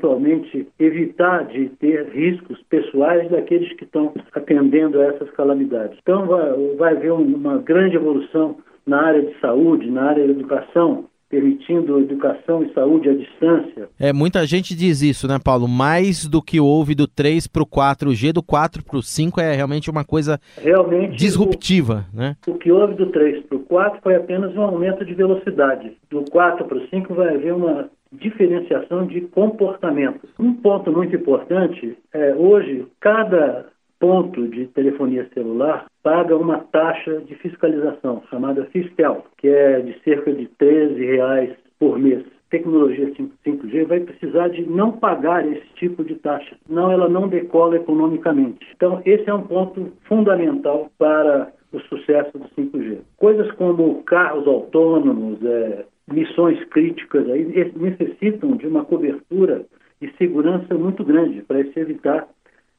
eventualmente, 0.00 0.66
evitar 0.78 1.44
de 1.46 1.68
ter 1.78 2.08
riscos 2.10 2.58
pessoais 2.68 3.30
daqueles 3.30 3.72
que 3.74 3.84
estão 3.84 4.12
atendendo 4.32 5.00
a 5.00 5.04
essas 5.04 5.30
calamidades. 5.32 5.98
Então, 6.02 6.26
vai, 6.26 6.52
vai 6.76 6.96
haver 6.96 7.12
uma 7.12 7.58
grande 7.58 7.96
evolução 7.96 8.56
na 8.86 9.02
área 9.02 9.22
de 9.22 9.38
saúde, 9.40 9.90
na 9.90 10.04
área 10.04 10.24
da 10.24 10.32
educação, 10.32 11.04
permitindo 11.28 12.00
educação 12.00 12.64
e 12.64 12.72
saúde 12.72 13.08
à 13.08 13.14
distância. 13.14 13.88
É, 14.00 14.12
muita 14.12 14.44
gente 14.46 14.74
diz 14.74 15.00
isso, 15.00 15.28
né, 15.28 15.38
Paulo? 15.42 15.68
Mais 15.68 16.26
do 16.26 16.42
que 16.42 16.58
houve 16.58 16.92
do 16.94 17.06
3 17.06 17.46
para 17.46 17.62
o 17.62 17.66
4G, 17.66 18.32
do 18.32 18.42
4 18.42 18.84
para 18.84 18.98
o 18.98 19.02
5 19.02 19.40
é 19.40 19.54
realmente 19.54 19.88
uma 19.88 20.04
coisa 20.04 20.40
realmente, 20.60 21.16
disruptiva, 21.16 22.06
o, 22.12 22.16
né? 22.16 22.36
O 22.48 22.54
que 22.54 22.72
houve 22.72 22.94
do 22.94 23.06
3 23.12 23.44
para 23.44 23.56
o 23.58 23.60
4 23.60 24.00
foi 24.02 24.16
apenas 24.16 24.56
um 24.56 24.62
aumento 24.62 25.04
de 25.04 25.14
velocidade. 25.14 25.92
Do 26.10 26.24
4 26.32 26.64
para 26.64 26.78
o 26.78 26.88
5 26.88 27.14
vai 27.14 27.32
haver 27.36 27.54
uma 27.54 27.88
diferenciação 28.12 29.06
de 29.06 29.22
comportamentos. 29.22 30.30
Um 30.38 30.54
ponto 30.54 30.90
muito 30.92 31.14
importante 31.14 31.96
é 32.12 32.34
hoje 32.34 32.86
cada 33.00 33.66
ponto 33.98 34.48
de 34.48 34.66
telefonia 34.68 35.28
celular 35.34 35.86
paga 36.02 36.36
uma 36.36 36.58
taxa 36.58 37.20
de 37.20 37.34
fiscalização 37.36 38.22
chamada 38.30 38.64
Fistel, 38.66 39.24
que 39.36 39.48
é 39.48 39.80
de 39.80 39.98
cerca 40.02 40.32
de 40.32 40.46
13 40.58 41.04
reais 41.04 41.54
por 41.78 41.98
mês. 41.98 42.24
Tecnologia 42.50 43.12
5G 43.46 43.86
vai 43.86 44.00
precisar 44.00 44.48
de 44.48 44.68
não 44.68 44.90
pagar 44.90 45.46
esse 45.46 45.66
tipo 45.74 46.02
de 46.02 46.16
taxa, 46.16 46.56
senão 46.66 46.90
ela 46.90 47.08
não 47.08 47.28
decola 47.28 47.76
economicamente. 47.76 48.66
Então, 48.74 49.00
esse 49.04 49.28
é 49.30 49.34
um 49.34 49.42
ponto 49.42 49.92
fundamental 50.08 50.90
para 50.98 51.52
o 51.72 51.78
sucesso 51.82 52.36
do 52.36 52.48
5G. 52.58 52.98
Coisas 53.16 53.48
como 53.52 54.02
carros 54.02 54.48
autônomos, 54.48 55.38
é, 55.44 55.84
missões 56.08 56.62
críticas, 56.66 57.28
aí, 57.28 57.72
necessitam 57.76 58.56
de 58.56 58.66
uma 58.66 58.84
cobertura 58.84 59.64
e 60.00 60.10
segurança 60.12 60.74
muito 60.74 61.04
grande 61.04 61.42
para 61.42 61.62
se 61.64 61.78
evitar 61.78 62.26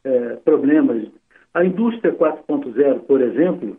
é, 0.03 0.35
problemas. 0.43 1.07
A 1.53 1.63
indústria 1.63 2.13
4.0, 2.13 2.99
por 3.01 3.21
exemplo, 3.21 3.77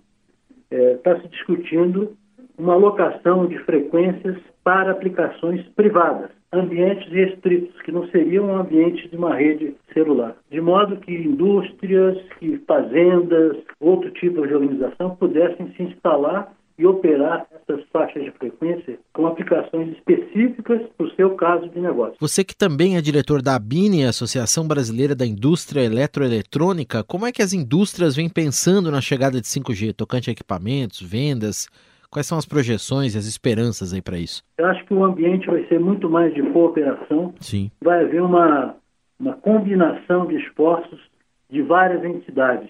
está 0.71 1.11
é, 1.13 1.21
se 1.21 1.29
discutindo 1.29 2.17
uma 2.59 2.75
alocação 2.75 3.47
de 3.47 3.59
frequências 3.61 4.37
para 4.63 4.93
aplicações 4.93 5.67
privadas, 5.75 6.31
ambientes 6.53 7.11
restritos, 7.11 7.81
que 7.83 7.91
não 7.91 8.07
seriam 8.09 8.47
um 8.47 8.57
ambiente 8.57 9.09
de 9.09 9.17
uma 9.17 9.35
rede 9.35 9.75
celular. 9.93 10.37
De 10.51 10.61
modo 10.61 10.97
que 10.99 11.13
indústrias, 11.13 12.19
que 12.39 12.59
fazendas, 12.67 13.57
outro 13.81 14.11
tipo 14.13 14.47
de 14.47 14.55
organização 14.55 15.17
pudessem 15.17 15.73
se 15.73 15.83
instalar 15.83 16.53
e 16.79 16.87
operar 16.87 17.47
essas 17.53 17.85
faixas 17.93 18.25
de 18.25 18.31
frequência 18.33 18.99
com 19.13 19.27
aplicações 19.27 19.97
específicas 19.97 20.81
para 20.97 21.07
o 21.07 21.11
seu 21.13 21.35
caso 21.35 21.69
de 21.69 21.81
negócio. 21.81 22.17
Você 22.21 22.43
que 22.43 22.57
também 22.57 22.97
é 22.97 23.01
diretor 23.01 23.43
da 23.43 23.57
ABINE, 23.57 24.05
Associação 24.05 24.67
Brasileira 24.67 25.15
da 25.15 25.27
Indústria 25.27 25.85
Eletroeletrônica, 25.85 27.05
como 27.05 27.27
é 27.27 27.33
que 27.33 27.43
as 27.43 27.53
indústrias 27.53 28.17
vêm 28.17 28.29
pensando 28.29 28.91
na 28.91 29.01
chegada 29.01 29.41
de 29.41 29.47
5G, 29.47 29.95
tocante 29.95 30.31
a 30.31 30.33
equipamentos, 30.33 31.01
vendas? 31.01 31.69
Quais 32.11 32.27
são 32.27 32.37
as 32.37 32.45
projeções 32.45 33.15
e 33.15 33.19
as 33.19 33.25
esperanças 33.25 33.95
aí 33.95 34.03
para 34.03 34.19
isso? 34.19 34.43
Eu 34.59 34.67
acho 34.67 34.85
que 34.85 34.93
o 34.93 35.03
ambiente 35.03 35.47
vai 35.47 35.67
ser 35.67 35.81
muito 35.81 36.11
mais 36.11 36.35
de 36.35 36.43
cooperação. 36.51 37.35
Sim. 37.41 37.71
Vai 37.81 38.05
haver 38.05 38.21
uma, 38.23 38.77
uma 39.19 39.33
combinação 39.35 40.27
de 40.27 40.37
esforços 40.37 41.01
de 41.49 41.63
várias 41.63 42.05
entidades. 42.05 42.69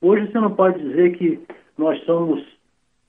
Hoje 0.00 0.30
você 0.30 0.38
não 0.38 0.54
pode 0.54 0.78
dizer 0.78 1.16
que 1.16 1.40
nós 1.78 2.02
somos 2.04 2.42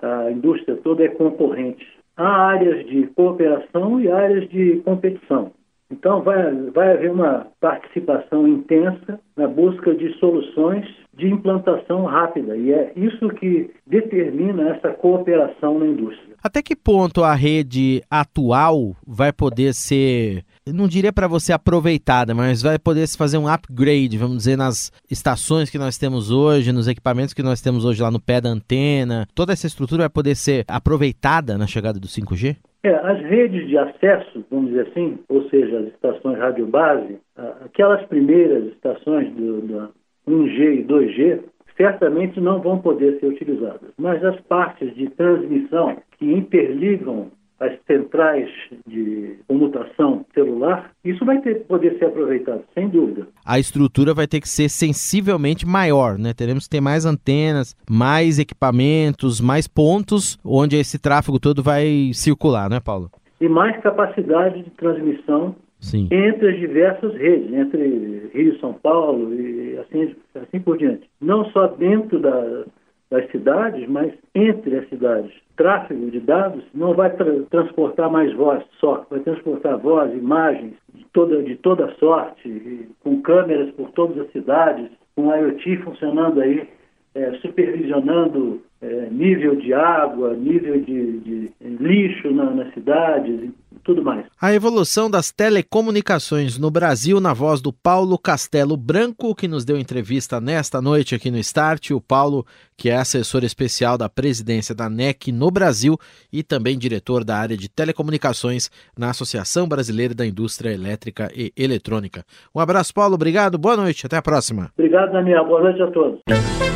a 0.01 0.32
indústria 0.32 0.77
toda 0.77 1.04
é 1.04 1.10
concorrente. 1.10 1.86
Há 2.16 2.27
áreas 2.27 2.86
de 2.88 3.08
cooperação 3.08 4.00
e 4.01 4.10
áreas 4.10 4.50
de 4.50 4.77
competição. 4.77 5.51
Então, 5.89 6.22
vai, 6.22 6.54
vai 6.72 6.94
haver 6.94 7.12
uma 7.12 7.48
participação 7.62 8.48
intensa 8.48 9.20
na 9.38 9.48
busca 9.48 9.96
de 9.96 10.13
soluções 10.20 10.86
de 11.13 11.27
implantação 11.27 12.06
rápida, 12.06 12.56
e 12.56 12.72
é 12.72 12.92
isso 12.96 13.30
que 13.30 13.72
determina 13.88 14.70
essa 14.70 14.89
cooperação 14.89 15.80
na 15.80 15.88
indústria. 15.88 16.36
Até 16.44 16.62
que 16.62 16.75
ponto 16.75 17.24
a 17.24 17.34
rede 17.34 18.04
atual 18.10 18.96
vai 19.06 19.34
poder 19.34 19.74
ser 19.74 20.44
não 20.74 20.88
diria 20.88 21.14
para 21.14 21.28
você 21.28 21.54
aproveitada, 21.54 22.34
mas 22.34 22.62
vai 22.62 22.78
poder 22.80 23.08
se 23.08 23.18
fazer 23.18 23.38
um 23.38 23.48
upgrade, 23.48 24.18
vamos 24.18 24.38
dizer, 24.38 24.58
nas 24.58 24.92
estações 25.10 25.70
que 25.70 25.78
nós 25.78 25.98
temos 25.98 26.32
hoje, 26.32 26.72
nos 26.72 26.88
equipamentos 26.88 27.34
que 27.34 27.44
nós 27.44 27.62
temos 27.62 27.86
hoje 27.86 28.02
lá 28.02 28.12
no 28.12 28.20
pé 28.20 28.42
da 28.42 28.50
antena. 28.50 29.28
Toda 29.34 29.54
essa 29.54 29.68
estrutura 29.68 30.04
vai 30.04 30.10
poder 30.10 30.36
ser 30.36 30.66
aproveitada 30.68 31.58
na 31.58 31.68
chegada 31.68 32.00
do 32.00 32.08
5G? 32.08 32.58
É, 32.84 32.94
as 32.94 33.20
redes 33.22 33.68
de 33.68 33.78
acesso, 33.78 34.46
vamos 34.50 34.70
dizer 34.70 34.88
assim, 34.88 35.20
ou 35.28 35.50
seja, 35.50 35.80
as 35.80 35.88
estações 35.88 36.38
radiobase, 36.38 37.18
aquelas 37.66 38.06
primeiras 38.08 38.66
estações 38.74 39.34
do, 39.34 39.62
do 39.62 39.92
1G 40.28 40.80
e 40.80 40.84
2G, 40.84 41.40
certamente 41.76 42.40
não 42.40 42.60
vão 42.60 42.80
poder 42.80 43.20
ser 43.20 43.28
utilizadas. 43.28 43.92
Mas 43.98 44.24
as 44.24 44.40
partes 44.42 44.94
de 44.96 45.10
transmissão 45.12 45.98
que 46.18 46.26
interligam 46.26 47.32
as 47.60 47.74
centrais 47.88 48.50
de 48.86 49.38
comutação 49.48 50.26
celular, 50.34 50.92
isso 51.04 51.26
vai 51.26 51.40
ter, 51.42 51.66
poder 51.66 51.98
ser 51.98 52.06
aproveitado, 52.06 52.64
sem 52.74 52.88
dúvida. 52.88 53.28
A 53.46 53.58
estrutura 53.60 54.14
vai 54.14 54.28
ter 54.28 54.40
que 54.40 54.50
ser 54.50 54.70
sensivelmente 54.70 55.66
maior, 55.66 56.18
né? 56.18 56.34
Teremos 56.34 56.66
que 56.66 56.72
ter 56.72 56.82
mais 56.82 57.06
antenas, 57.06 57.76
mais 57.90 58.40
equipamentos, 58.40 59.42
mais 59.42 59.68
pontos 59.68 60.38
onde 60.46 60.76
esse 60.76 61.00
tráfego 61.00 61.40
todo 61.40 61.64
vai 61.64 62.12
circular, 62.14 62.70
né, 62.70 62.80
Paulo? 62.80 63.10
E 63.40 63.48
mais 63.48 63.80
capacidade 63.82 64.64
de 64.64 64.70
transmissão 64.72 65.56
Sim. 65.80 66.08
entre 66.12 66.50
as 66.50 66.60
diversas 66.60 67.14
redes, 67.16 67.54
entre 67.54 68.30
Rio 68.34 68.56
e 68.56 68.60
São 68.60 68.74
Paulo 68.74 69.34
e 69.34 69.78
assim, 69.78 70.16
assim 70.36 70.60
por 70.60 70.78
diante. 70.78 71.08
Não 71.22 71.46
só 71.52 71.68
dentro 71.68 72.20
da, 72.20 72.66
das 73.10 73.30
cidades, 73.32 73.88
mas 73.88 74.14
entre 74.36 74.78
as 74.78 74.90
cidades. 74.90 75.32
Tráfego 75.56 76.12
de 76.12 76.20
dados 76.20 76.64
não 76.74 76.94
vai 76.94 77.10
tra 77.16 77.26
transportar 77.50 78.12
mais 78.12 78.34
voz 78.34 78.64
só, 78.80 79.06
vai 79.10 79.20
transportar 79.22 79.78
voz, 79.78 80.14
imagens 80.14 80.74
de 80.94 81.06
toda, 81.14 81.42
de 81.42 81.56
toda 81.56 81.94
sorte, 81.96 82.90
com 83.04 83.22
câmeras 83.22 83.72
por 83.72 83.90
todas 83.92 84.18
as 84.20 84.32
cidades, 84.32 84.90
com 85.16 85.34
IoT 85.34 85.78
funcionando 85.78 86.42
aí, 86.42 86.68
é, 87.16 87.32
supervisionando 87.42 88.62
é, 88.81 89.10
nível 89.10 89.55
de 89.55 89.74
água, 89.74 90.34
nível 90.36 90.79
de, 90.81 91.19
de 91.19 91.51
lixo 91.62 92.31
na, 92.31 92.51
nas 92.51 92.74
cidades, 92.74 93.50
tudo 93.84 94.03
mais. 94.03 94.25
A 94.39 94.53
evolução 94.53 95.10
das 95.10 95.31
telecomunicações 95.31 96.57
no 96.57 96.69
Brasil, 96.69 97.19
na 97.19 97.34
voz 97.34 97.62
do 97.62 97.72
Paulo 97.72 98.17
Castelo 98.19 98.77
Branco, 98.77 99.34
que 99.34 99.48
nos 99.48 99.65
deu 99.65 99.77
entrevista 99.77 100.39
nesta 100.39 100.81
noite 100.81 101.15
aqui 101.15 101.31
no 101.31 101.38
Start. 101.38 101.91
O 101.91 102.01
Paulo, 102.01 102.46
que 102.77 102.89
é 102.89 102.98
assessor 102.98 103.43
especial 103.43 103.98
da 103.98 104.10
presidência 104.10 104.75
da 104.75 104.89
NEC 104.89 105.31
no 105.31 105.50
Brasil 105.50 105.98
e 106.31 106.43
também 106.43 106.77
diretor 106.77 107.24
da 107.24 107.38
área 107.38 107.57
de 107.57 107.69
telecomunicações 107.69 108.69
na 108.98 109.10
Associação 109.10 109.67
Brasileira 109.67 110.13
da 110.13 110.25
Indústria 110.25 110.72
Elétrica 110.72 111.31
e 111.36 111.51
Eletrônica. 111.57 112.24
Um 112.53 112.60
abraço, 112.60 112.93
Paulo. 112.93 113.15
Obrigado. 113.15 113.57
Boa 113.57 113.77
noite. 113.77 114.05
Até 114.05 114.17
a 114.17 114.22
próxima. 114.22 114.69
Obrigado, 114.77 115.13
Daniel. 115.13 115.46
Boa 115.46 115.62
noite 115.62 115.81
a 115.81 115.88
todos. 115.88 116.19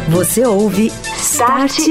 Você 0.09 0.45
ouve 0.45 0.87
Start 0.87 1.90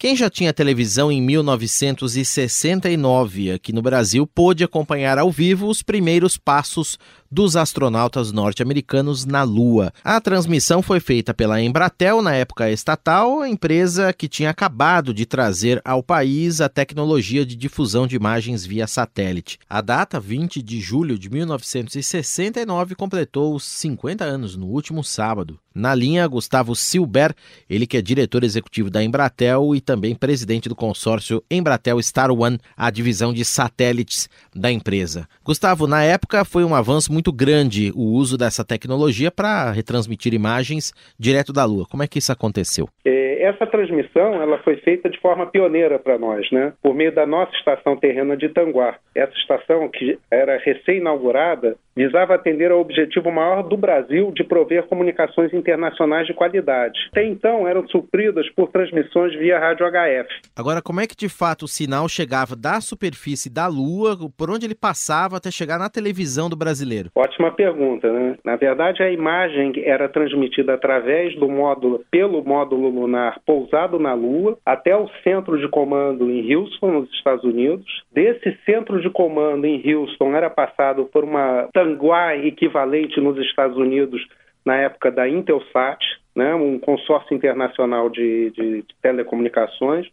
Quem 0.00 0.14
já 0.14 0.30
tinha 0.30 0.52
televisão 0.52 1.10
em 1.10 1.20
1969 1.20 3.50
aqui 3.50 3.72
no 3.72 3.82
Brasil 3.82 4.24
pôde 4.28 4.62
acompanhar 4.62 5.18
ao 5.18 5.28
vivo 5.28 5.66
os 5.66 5.82
primeiros 5.82 6.38
passos 6.38 6.96
dos 7.30 7.56
astronautas 7.56 8.32
norte-americanos 8.32 9.24
na 9.24 9.42
Lua. 9.42 9.92
A 10.04 10.20
transmissão 10.20 10.82
foi 10.82 11.00
feita 11.00 11.34
pela 11.34 11.60
Embratel, 11.60 12.22
na 12.22 12.34
época 12.34 12.70
estatal, 12.70 13.40
a 13.40 13.48
empresa 13.48 14.12
que 14.12 14.28
tinha 14.28 14.50
acabado 14.50 15.12
de 15.12 15.26
trazer 15.26 15.80
ao 15.84 16.02
país 16.02 16.60
a 16.60 16.68
tecnologia 16.68 17.44
de 17.44 17.56
difusão 17.56 18.06
de 18.06 18.16
imagens 18.16 18.64
via 18.64 18.86
satélite. 18.86 19.58
A 19.68 19.80
data, 19.80 20.20
20 20.20 20.62
de 20.62 20.80
julho 20.80 21.18
de 21.18 21.28
1969, 21.28 22.94
completou 22.94 23.54
os 23.54 23.64
50 23.64 24.24
anos 24.24 24.56
no 24.56 24.66
último 24.66 25.04
sábado. 25.04 25.58
Na 25.74 25.94
linha, 25.94 26.26
Gustavo 26.26 26.74
Silber, 26.74 27.34
ele 27.70 27.86
que 27.86 27.96
é 27.96 28.02
diretor 28.02 28.42
executivo 28.42 28.90
da 28.90 29.04
Embratel 29.04 29.76
e 29.76 29.80
também 29.88 30.14
presidente 30.14 30.68
do 30.68 30.76
consórcio 30.76 31.42
Embratel 31.50 31.98
Star 32.02 32.30
One, 32.30 32.58
a 32.76 32.90
divisão 32.90 33.32
de 33.32 33.42
satélites 33.42 34.28
da 34.54 34.70
empresa. 34.70 35.26
Gustavo, 35.42 35.86
na 35.86 36.04
época 36.04 36.44
foi 36.44 36.62
um 36.62 36.74
avanço 36.74 37.10
muito 37.10 37.32
grande 37.32 37.90
o 37.96 38.02
uso 38.02 38.36
dessa 38.36 38.62
tecnologia 38.62 39.30
para 39.30 39.70
retransmitir 39.70 40.34
imagens 40.34 40.92
direto 41.18 41.54
da 41.54 41.64
Lua. 41.64 41.86
Como 41.90 42.02
é 42.02 42.06
que 42.06 42.18
isso 42.18 42.30
aconteceu? 42.30 42.86
É, 43.02 43.44
essa 43.44 43.66
transmissão 43.66 44.42
ela 44.42 44.58
foi 44.58 44.76
feita 44.76 45.08
de 45.08 45.18
forma 45.20 45.46
pioneira 45.46 45.98
para 45.98 46.18
nós, 46.18 46.50
né? 46.50 46.74
por 46.82 46.94
meio 46.94 47.14
da 47.14 47.24
nossa 47.24 47.56
estação 47.56 47.96
terrena 47.96 48.36
de 48.36 48.50
Tanguá. 48.50 48.96
Essa 49.14 49.32
estação, 49.38 49.88
que 49.88 50.18
era 50.30 50.58
recém-inaugurada, 50.58 51.76
visava 51.96 52.34
atender 52.34 52.70
ao 52.70 52.80
objetivo 52.80 53.32
maior 53.32 53.62
do 53.64 53.76
Brasil 53.76 54.30
de 54.32 54.44
prover 54.44 54.84
comunicações 54.84 55.52
internacionais 55.52 56.26
de 56.26 56.34
qualidade. 56.34 56.98
Até 57.10 57.24
então 57.24 57.66
eram 57.66 57.88
supridas 57.88 58.48
por 58.50 58.70
transmissões 58.70 59.34
via 59.34 59.58
rádio 59.58 59.77
HF. 59.86 60.28
Agora, 60.56 60.82
como 60.82 61.00
é 61.00 61.06
que 61.06 61.16
de 61.16 61.28
fato 61.28 61.64
o 61.64 61.68
sinal 61.68 62.08
chegava 62.08 62.54
da 62.56 62.80
superfície 62.80 63.52
da 63.52 63.66
Lua, 63.66 64.16
por 64.36 64.50
onde 64.50 64.66
ele 64.66 64.74
passava 64.74 65.36
até 65.36 65.50
chegar 65.50 65.78
na 65.78 65.90
televisão 65.90 66.48
do 66.48 66.56
brasileiro? 66.56 67.10
Ótima 67.14 67.50
pergunta, 67.52 68.12
né? 68.12 68.36
Na 68.44 68.56
verdade, 68.56 69.02
a 69.02 69.10
imagem 69.10 69.72
era 69.84 70.08
transmitida 70.08 70.74
através 70.74 71.34
do 71.36 71.48
módulo, 71.48 72.04
pelo 72.10 72.44
módulo 72.44 72.88
lunar 72.88 73.40
pousado 73.46 73.98
na 73.98 74.14
Lua, 74.14 74.56
até 74.64 74.96
o 74.96 75.08
centro 75.22 75.58
de 75.58 75.68
comando 75.68 76.30
em 76.30 76.54
Houston, 76.54 76.92
nos 76.92 77.10
Estados 77.12 77.44
Unidos. 77.44 77.86
Desse 78.12 78.56
centro 78.64 79.00
de 79.00 79.10
comando 79.10 79.66
em 79.66 79.82
Houston 79.94 80.34
era 80.34 80.50
passado 80.50 81.04
por 81.06 81.24
uma 81.24 81.68
Tanguá 81.72 82.36
equivalente 82.36 83.20
nos 83.20 83.38
Estados 83.38 83.76
Unidos 83.76 84.20
na 84.64 84.76
época 84.76 85.10
da 85.10 85.28
Intelsat, 85.28 86.04
né, 86.34 86.54
um 86.54 86.78
consórcio 86.78 87.34
internacional 87.34 88.08
de, 88.08 88.50
de, 88.50 88.82
de 88.82 88.94
telecomunicações. 89.02 90.06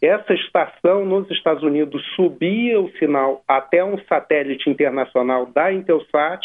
Essa 0.00 0.34
estação 0.34 1.04
nos 1.04 1.30
Estados 1.30 1.62
Unidos 1.62 2.02
subia 2.14 2.80
o 2.80 2.90
sinal 2.98 3.42
até 3.48 3.84
um 3.84 3.98
satélite 4.04 4.68
internacional 4.68 5.46
da 5.46 5.72
Intelsat 5.72 6.40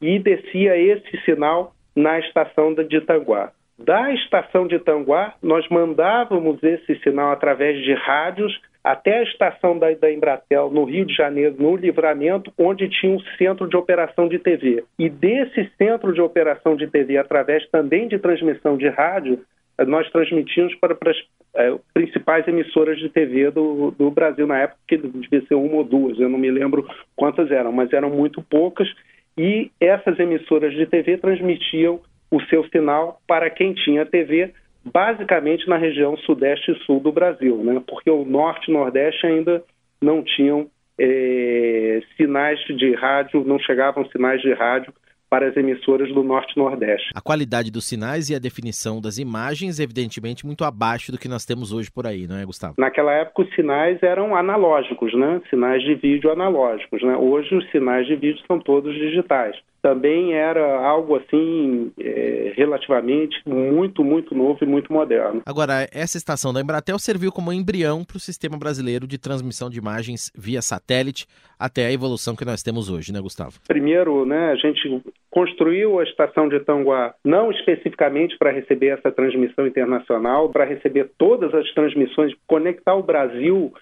e 0.00 0.18
descia 0.18 0.76
esse 0.76 1.20
sinal 1.24 1.74
na 1.94 2.18
estação 2.20 2.72
de 2.74 3.00
Tanguá. 3.00 3.50
Da 3.78 4.12
estação 4.12 4.66
de 4.66 4.78
Tanguá, 4.78 5.34
nós 5.42 5.68
mandávamos 5.68 6.62
esse 6.62 6.96
sinal 7.00 7.30
através 7.30 7.82
de 7.82 7.92
rádios 7.94 8.52
até 8.90 9.18
a 9.18 9.22
estação 9.22 9.78
da, 9.78 9.92
da, 9.92 10.10
Embratel, 10.10 10.70
no 10.70 10.84
Rio 10.84 11.04
de 11.04 11.14
Janeiro, 11.14 11.54
no 11.58 11.76
Livramento, 11.76 12.50
onde 12.56 12.88
tinha 12.88 13.12
um 13.12 13.20
centro 13.36 13.68
de 13.68 13.76
operação 13.76 14.26
de 14.26 14.38
TV. 14.38 14.82
E 14.98 15.10
desse 15.10 15.70
centro 15.76 16.10
de 16.10 16.22
operação 16.22 16.74
de 16.74 16.86
TV, 16.86 17.18
através 17.18 17.68
também 17.68 18.08
de 18.08 18.18
transmissão 18.18 18.78
de 18.78 18.88
rádio, 18.88 19.40
nós 19.86 20.10
transmitimos 20.10 20.74
para, 20.76 20.94
para 20.94 21.10
as 21.10 21.18
é, 21.54 21.74
principais 21.92 22.48
emissoras 22.48 22.98
de 22.98 23.10
TV 23.10 23.50
do, 23.50 23.90
do 23.90 24.10
Brasil 24.10 24.46
na 24.46 24.58
época, 24.58 24.80
que 24.88 24.96
devia 24.96 25.42
ser 25.46 25.54
uma 25.54 25.76
ou 25.76 25.84
duas, 25.84 26.18
eu 26.18 26.28
não 26.28 26.38
me 26.38 26.50
lembro 26.50 26.88
quantas 27.14 27.50
eram, 27.50 27.70
mas 27.70 27.92
eram 27.92 28.08
muito 28.08 28.42
poucas. 28.42 28.88
E 29.36 29.70
essas 29.78 30.18
emissoras 30.18 30.72
de 30.72 30.86
TV 30.86 31.18
transmitiam 31.18 32.00
o 32.30 32.40
seu 32.44 32.66
sinal 32.68 33.20
para 33.26 33.50
quem 33.50 33.74
tinha 33.74 34.06
TV 34.06 34.52
basicamente 34.84 35.68
na 35.68 35.76
região 35.76 36.16
sudeste 36.18 36.72
e 36.72 36.78
sul 36.84 37.00
do 37.00 37.12
Brasil, 37.12 37.56
né? 37.58 37.82
porque 37.86 38.10
o 38.10 38.24
norte 38.24 38.70
e 38.70 38.74
nordeste 38.74 39.26
ainda 39.26 39.62
não 40.00 40.22
tinham 40.22 40.68
é, 40.98 42.00
sinais 42.16 42.58
de 42.66 42.94
rádio, 42.94 43.44
não 43.44 43.58
chegavam 43.58 44.08
sinais 44.10 44.40
de 44.40 44.52
rádio 44.52 44.92
para 45.30 45.46
as 45.46 45.56
emissoras 45.56 46.08
do 46.14 46.22
Norte 46.22 46.54
e 46.56 46.58
Nordeste. 46.58 47.10
A 47.14 47.20
qualidade 47.20 47.70
dos 47.70 47.86
sinais 47.86 48.30
e 48.30 48.34
a 48.34 48.38
definição 48.38 48.98
das 48.98 49.18
imagens, 49.18 49.78
evidentemente, 49.78 50.46
muito 50.46 50.64
abaixo 50.64 51.12
do 51.12 51.18
que 51.18 51.28
nós 51.28 51.44
temos 51.44 51.70
hoje 51.70 51.90
por 51.90 52.06
aí, 52.06 52.26
não 52.26 52.38
é, 52.38 52.46
Gustavo? 52.46 52.74
Naquela 52.78 53.12
época, 53.12 53.42
os 53.42 53.54
sinais 53.54 54.02
eram 54.02 54.34
analógicos, 54.34 55.12
né? 55.14 55.42
Sinais 55.50 55.82
de 55.82 55.94
vídeo 55.96 56.32
analógicos, 56.32 57.02
né? 57.02 57.14
Hoje, 57.14 57.54
os 57.54 57.70
sinais 57.70 58.06
de 58.06 58.16
vídeo 58.16 58.42
são 58.46 58.58
todos 58.58 58.94
digitais 58.94 59.54
também 59.80 60.34
era 60.34 60.84
algo 60.84 61.16
assim 61.16 61.92
é, 61.98 62.52
relativamente 62.56 63.40
muito, 63.46 64.02
muito 64.02 64.34
novo 64.34 64.58
e 64.62 64.66
muito 64.66 64.92
moderno. 64.92 65.42
Agora, 65.46 65.88
essa 65.92 66.16
estação 66.16 66.52
da 66.52 66.60
Embratel 66.60 66.98
serviu 66.98 67.30
como 67.30 67.52
embrião 67.52 68.04
para 68.04 68.16
o 68.16 68.20
sistema 68.20 68.58
brasileiro 68.58 69.06
de 69.06 69.18
transmissão 69.18 69.70
de 69.70 69.78
imagens 69.78 70.30
via 70.36 70.60
satélite 70.60 71.26
até 71.58 71.86
a 71.86 71.92
evolução 71.92 72.36
que 72.36 72.44
nós 72.44 72.62
temos 72.62 72.90
hoje, 72.90 73.12
né, 73.12 73.20
Gustavo? 73.20 73.58
Primeiro, 73.66 74.24
né, 74.24 74.50
a 74.50 74.56
gente 74.56 75.02
construiu 75.30 75.98
a 75.98 76.04
estação 76.04 76.48
de 76.48 76.60
Tanguá 76.60 77.14
não 77.24 77.50
especificamente 77.50 78.36
para 78.38 78.50
receber 78.50 78.88
essa 78.88 79.10
transmissão 79.10 79.66
internacional, 79.66 80.48
para 80.48 80.64
receber 80.64 81.10
todas 81.18 81.52
as 81.54 81.70
transmissões, 81.72 82.32
conectar 82.46 82.94
o 82.94 83.02
Brasil 83.02 83.72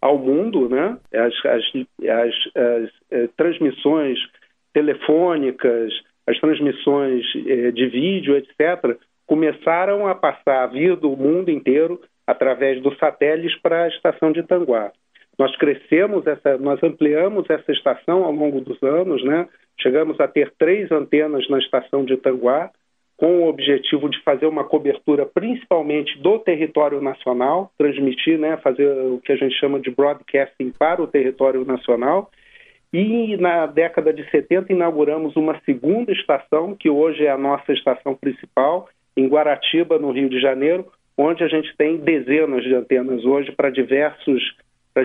ao 0.00 0.18
mundo, 0.18 0.68
né? 0.68 0.96
As, 1.12 1.34
as, 1.46 1.64
as, 2.08 2.34
as 2.54 2.90
eh, 3.10 3.28
transmissões 3.36 4.18
telefônicas, 4.76 5.90
as 6.26 6.38
transmissões 6.38 7.24
eh, 7.46 7.70
de 7.70 7.86
vídeo, 7.86 8.36
etc., 8.36 8.94
começaram 9.26 10.06
a 10.06 10.14
passar 10.14 10.64
a 10.64 10.66
vir 10.66 10.96
do 10.96 11.16
mundo 11.16 11.50
inteiro 11.50 11.98
através 12.26 12.82
dos 12.82 12.96
satélites 12.98 13.58
para 13.62 13.84
a 13.84 13.88
estação 13.88 14.32
de 14.32 14.42
Tanguá. 14.42 14.92
Nós 15.38 15.56
crescemos, 15.56 16.26
essa, 16.26 16.58
nós 16.58 16.82
ampliamos 16.82 17.48
essa 17.48 17.72
estação 17.72 18.22
ao 18.22 18.32
longo 18.32 18.60
dos 18.60 18.82
anos, 18.82 19.24
né? 19.24 19.48
chegamos 19.80 20.20
a 20.20 20.28
ter 20.28 20.52
três 20.58 20.92
antenas 20.92 21.48
na 21.48 21.58
estação 21.58 22.04
de 22.04 22.18
Tanguá, 22.18 22.70
com 23.16 23.40
o 23.40 23.48
objetivo 23.48 24.10
de 24.10 24.22
fazer 24.22 24.46
uma 24.46 24.64
cobertura 24.64 25.24
principalmente 25.24 26.18
do 26.18 26.38
território 26.38 27.00
nacional, 27.00 27.72
transmitir, 27.78 28.38
né, 28.38 28.58
fazer 28.58 28.86
o 28.86 29.18
que 29.24 29.32
a 29.32 29.36
gente 29.36 29.58
chama 29.58 29.80
de 29.80 29.90
broadcasting 29.90 30.70
para 30.78 31.02
o 31.02 31.06
território 31.06 31.64
nacional, 31.64 32.30
e 32.98 33.36
na 33.36 33.66
década 33.66 34.10
de 34.10 34.24
70 34.30 34.72
inauguramos 34.72 35.36
uma 35.36 35.60
segunda 35.66 36.10
estação, 36.12 36.74
que 36.74 36.88
hoje 36.88 37.26
é 37.26 37.30
a 37.30 37.36
nossa 37.36 37.70
estação 37.74 38.14
principal, 38.14 38.88
em 39.14 39.28
Guaratiba, 39.28 39.98
no 39.98 40.12
Rio 40.12 40.30
de 40.30 40.40
Janeiro, 40.40 40.86
onde 41.14 41.44
a 41.44 41.48
gente 41.48 41.76
tem 41.76 41.98
dezenas 41.98 42.64
de 42.64 42.74
antenas 42.74 43.22
hoje 43.22 43.52
para 43.52 43.68
diversos, 43.68 44.42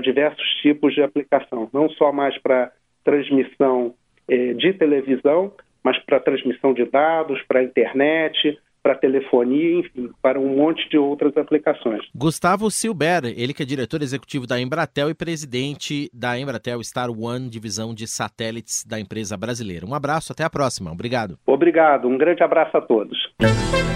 diversos 0.02 0.48
tipos 0.62 0.94
de 0.94 1.04
aplicação, 1.04 1.70
não 1.74 1.90
só 1.90 2.14
mais 2.14 2.38
para 2.38 2.72
transmissão 3.04 3.94
eh, 4.30 4.54
de 4.54 4.72
televisão, 4.72 5.52
mas 5.84 6.00
para 6.06 6.22
transmissão 6.22 6.74
de 6.74 6.86
dados, 6.86 7.42
para 7.44 7.62
internet, 7.62 8.58
para 8.82 8.96
telefonia, 8.96 9.80
enfim, 9.80 10.10
para 10.22 10.40
um 10.40 10.56
monte 10.56 10.88
de 10.90 10.98
outras 10.98 11.36
aplicações. 11.38 12.02
Gustavo 12.16 12.70
Silber, 12.72 13.26
ele 13.26 13.54
que 13.54 13.64
é 13.64 13.66
diretor 13.66 14.02
executivo 14.02 14.48
da 14.48 14.60
Embratel 14.60 15.10
e 15.10 15.14
presidente 15.14 16.10
da 16.14 16.38
Embratel 16.40 16.84
Star 16.84 17.10
One, 17.10 17.50
divisão 17.50 17.94
de 17.94 18.08
satélites 18.08 18.84
da 18.86 19.00
empresa 19.00 19.38
brasileira. 19.38 19.86
Um 19.86 19.94
abraço, 19.94 20.32
até 20.32 20.44
a 20.44 20.50
próxima. 20.50 20.92
Obrigado. 20.92 21.38
Obrigado, 21.46 22.08
um 22.08 22.18
grande 22.18 22.44
abraço 22.44 22.76
a 22.78 22.82
todos. 22.82 23.18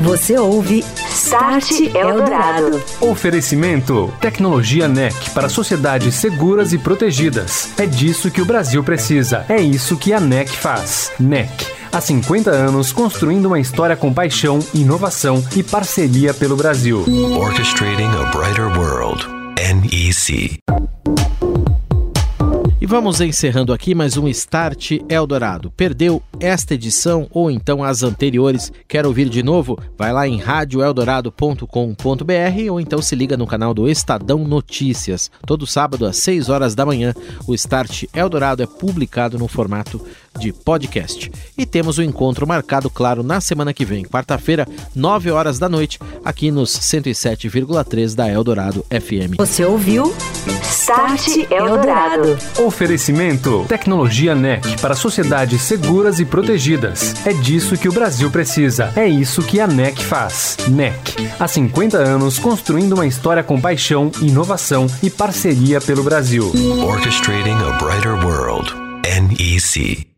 Você 0.02 0.38
ouve 0.38 0.80
Start 0.80 1.96
Eldorado. 1.96 2.78
Oferecimento: 3.02 4.14
Tecnologia 4.20 4.88
NEC 4.88 5.34
para 5.34 5.50
sociedades 5.50 6.16
seguras 6.16 6.74
e 6.74 6.78
protegidas. 6.78 7.78
É 7.80 7.86
disso 7.86 8.32
que 8.32 8.42
o 8.42 8.46
Brasil 8.46 8.84
precisa. 8.84 9.46
É 9.50 9.58
isso 9.58 9.98
que 9.98 10.14
a 10.14 10.20
NEC 10.20 10.50
faz. 10.50 11.16
NEC. 11.20 11.85
Há 11.96 12.02
50 12.02 12.52
anos 12.52 12.92
construindo 12.92 13.46
uma 13.46 13.58
história 13.58 13.96
com 13.96 14.14
paixão, 14.14 14.60
inovação 14.74 15.42
e 15.56 15.64
parceria 15.64 16.34
pelo 16.34 16.58
Brasil. 16.58 17.06
Orchestrating 17.40 18.04
a 18.04 18.26
brighter 18.36 18.68
world. 18.78 19.26
NEC. 19.56 20.60
E 22.82 22.86
vamos 22.86 23.22
encerrando 23.22 23.74
aqui 23.74 23.96
mais 23.96 24.18
um 24.18 24.28
Start 24.28 24.92
Eldorado. 25.10 25.72
Perdeu 25.72 26.22
esta 26.40 26.74
edição 26.74 27.28
ou 27.32 27.50
então 27.50 27.82
as 27.82 28.04
anteriores? 28.04 28.72
Quer 28.88 29.08
ouvir 29.08 29.30
de 29.30 29.42
novo? 29.42 29.80
Vai 29.98 30.12
lá 30.12 30.28
em 30.28 30.38
radioeldorado.com.br 30.38 32.70
ou 32.70 32.80
então 32.80 33.02
se 33.02 33.16
liga 33.16 33.38
no 33.38 33.48
canal 33.48 33.74
do 33.74 33.90
Estadão 33.90 34.40
Notícias. 34.40 35.32
Todo 35.48 35.66
sábado 35.66 36.06
às 36.06 36.18
6 36.18 36.50
horas 36.50 36.76
da 36.76 36.86
manhã, 36.86 37.14
o 37.48 37.56
Start 37.56 38.04
Eldorado 38.14 38.62
é 38.62 38.68
publicado 38.68 39.40
no 39.40 39.48
formato 39.48 40.06
de 40.38 40.52
podcast. 40.52 41.32
E 41.58 41.66
temos 41.66 41.98
o 41.98 42.02
um 42.02 42.04
encontro 42.04 42.48
marcado, 42.48 42.90
claro, 42.90 43.24
na 43.24 43.42
semana 43.42 43.74
que 43.74 43.86
vem, 43.86 44.04
quarta-feira, 44.04 44.68
9 44.96 45.32
horas 45.32 45.60
da 45.60 45.70
noite, 45.70 46.00
aqui 46.24 46.52
nos 46.52 46.72
107,3 46.72 48.16
da 48.16 48.30
Eldorado 48.30 48.86
FM. 48.90 49.38
Você 49.38 49.64
ouviu? 49.64 50.14
Start 50.64 51.52
Eldorado. 51.52 52.38
Oferecimento: 52.60 53.66
Tecnologia 53.68 54.36
NEC 54.36 54.80
para 54.82 54.96
sociedades 54.96 55.62
seguras 55.62 56.20
e 56.20 56.26
protegidas. 56.26 57.16
É 57.26 57.34
disso 57.34 57.78
que 57.78 57.90
o 57.90 57.94
Brasil 57.94 58.30
precisa. 58.30 58.92
É 58.96 59.08
isso 59.08 59.42
que 59.42 59.60
a 59.60 59.68
NEC 59.68 60.04
faz. 60.04 60.58
NEC. 60.68 61.30
Há 61.40 61.48
50 61.48 61.98
anos 61.98 62.38
construindo 62.40 62.94
uma 62.94 63.08
história 63.08 63.44
com 63.44 63.60
paixão, 63.60 64.12
inovação 64.22 64.88
e 65.02 65.10
parceria 65.10 65.82
pelo 65.82 66.04
Brasil. 66.04 66.52
Orchestrating 66.84 67.52
a 67.52 67.78
brighter 67.78 68.14
world. 68.26 68.74
NEC. 69.04 70.15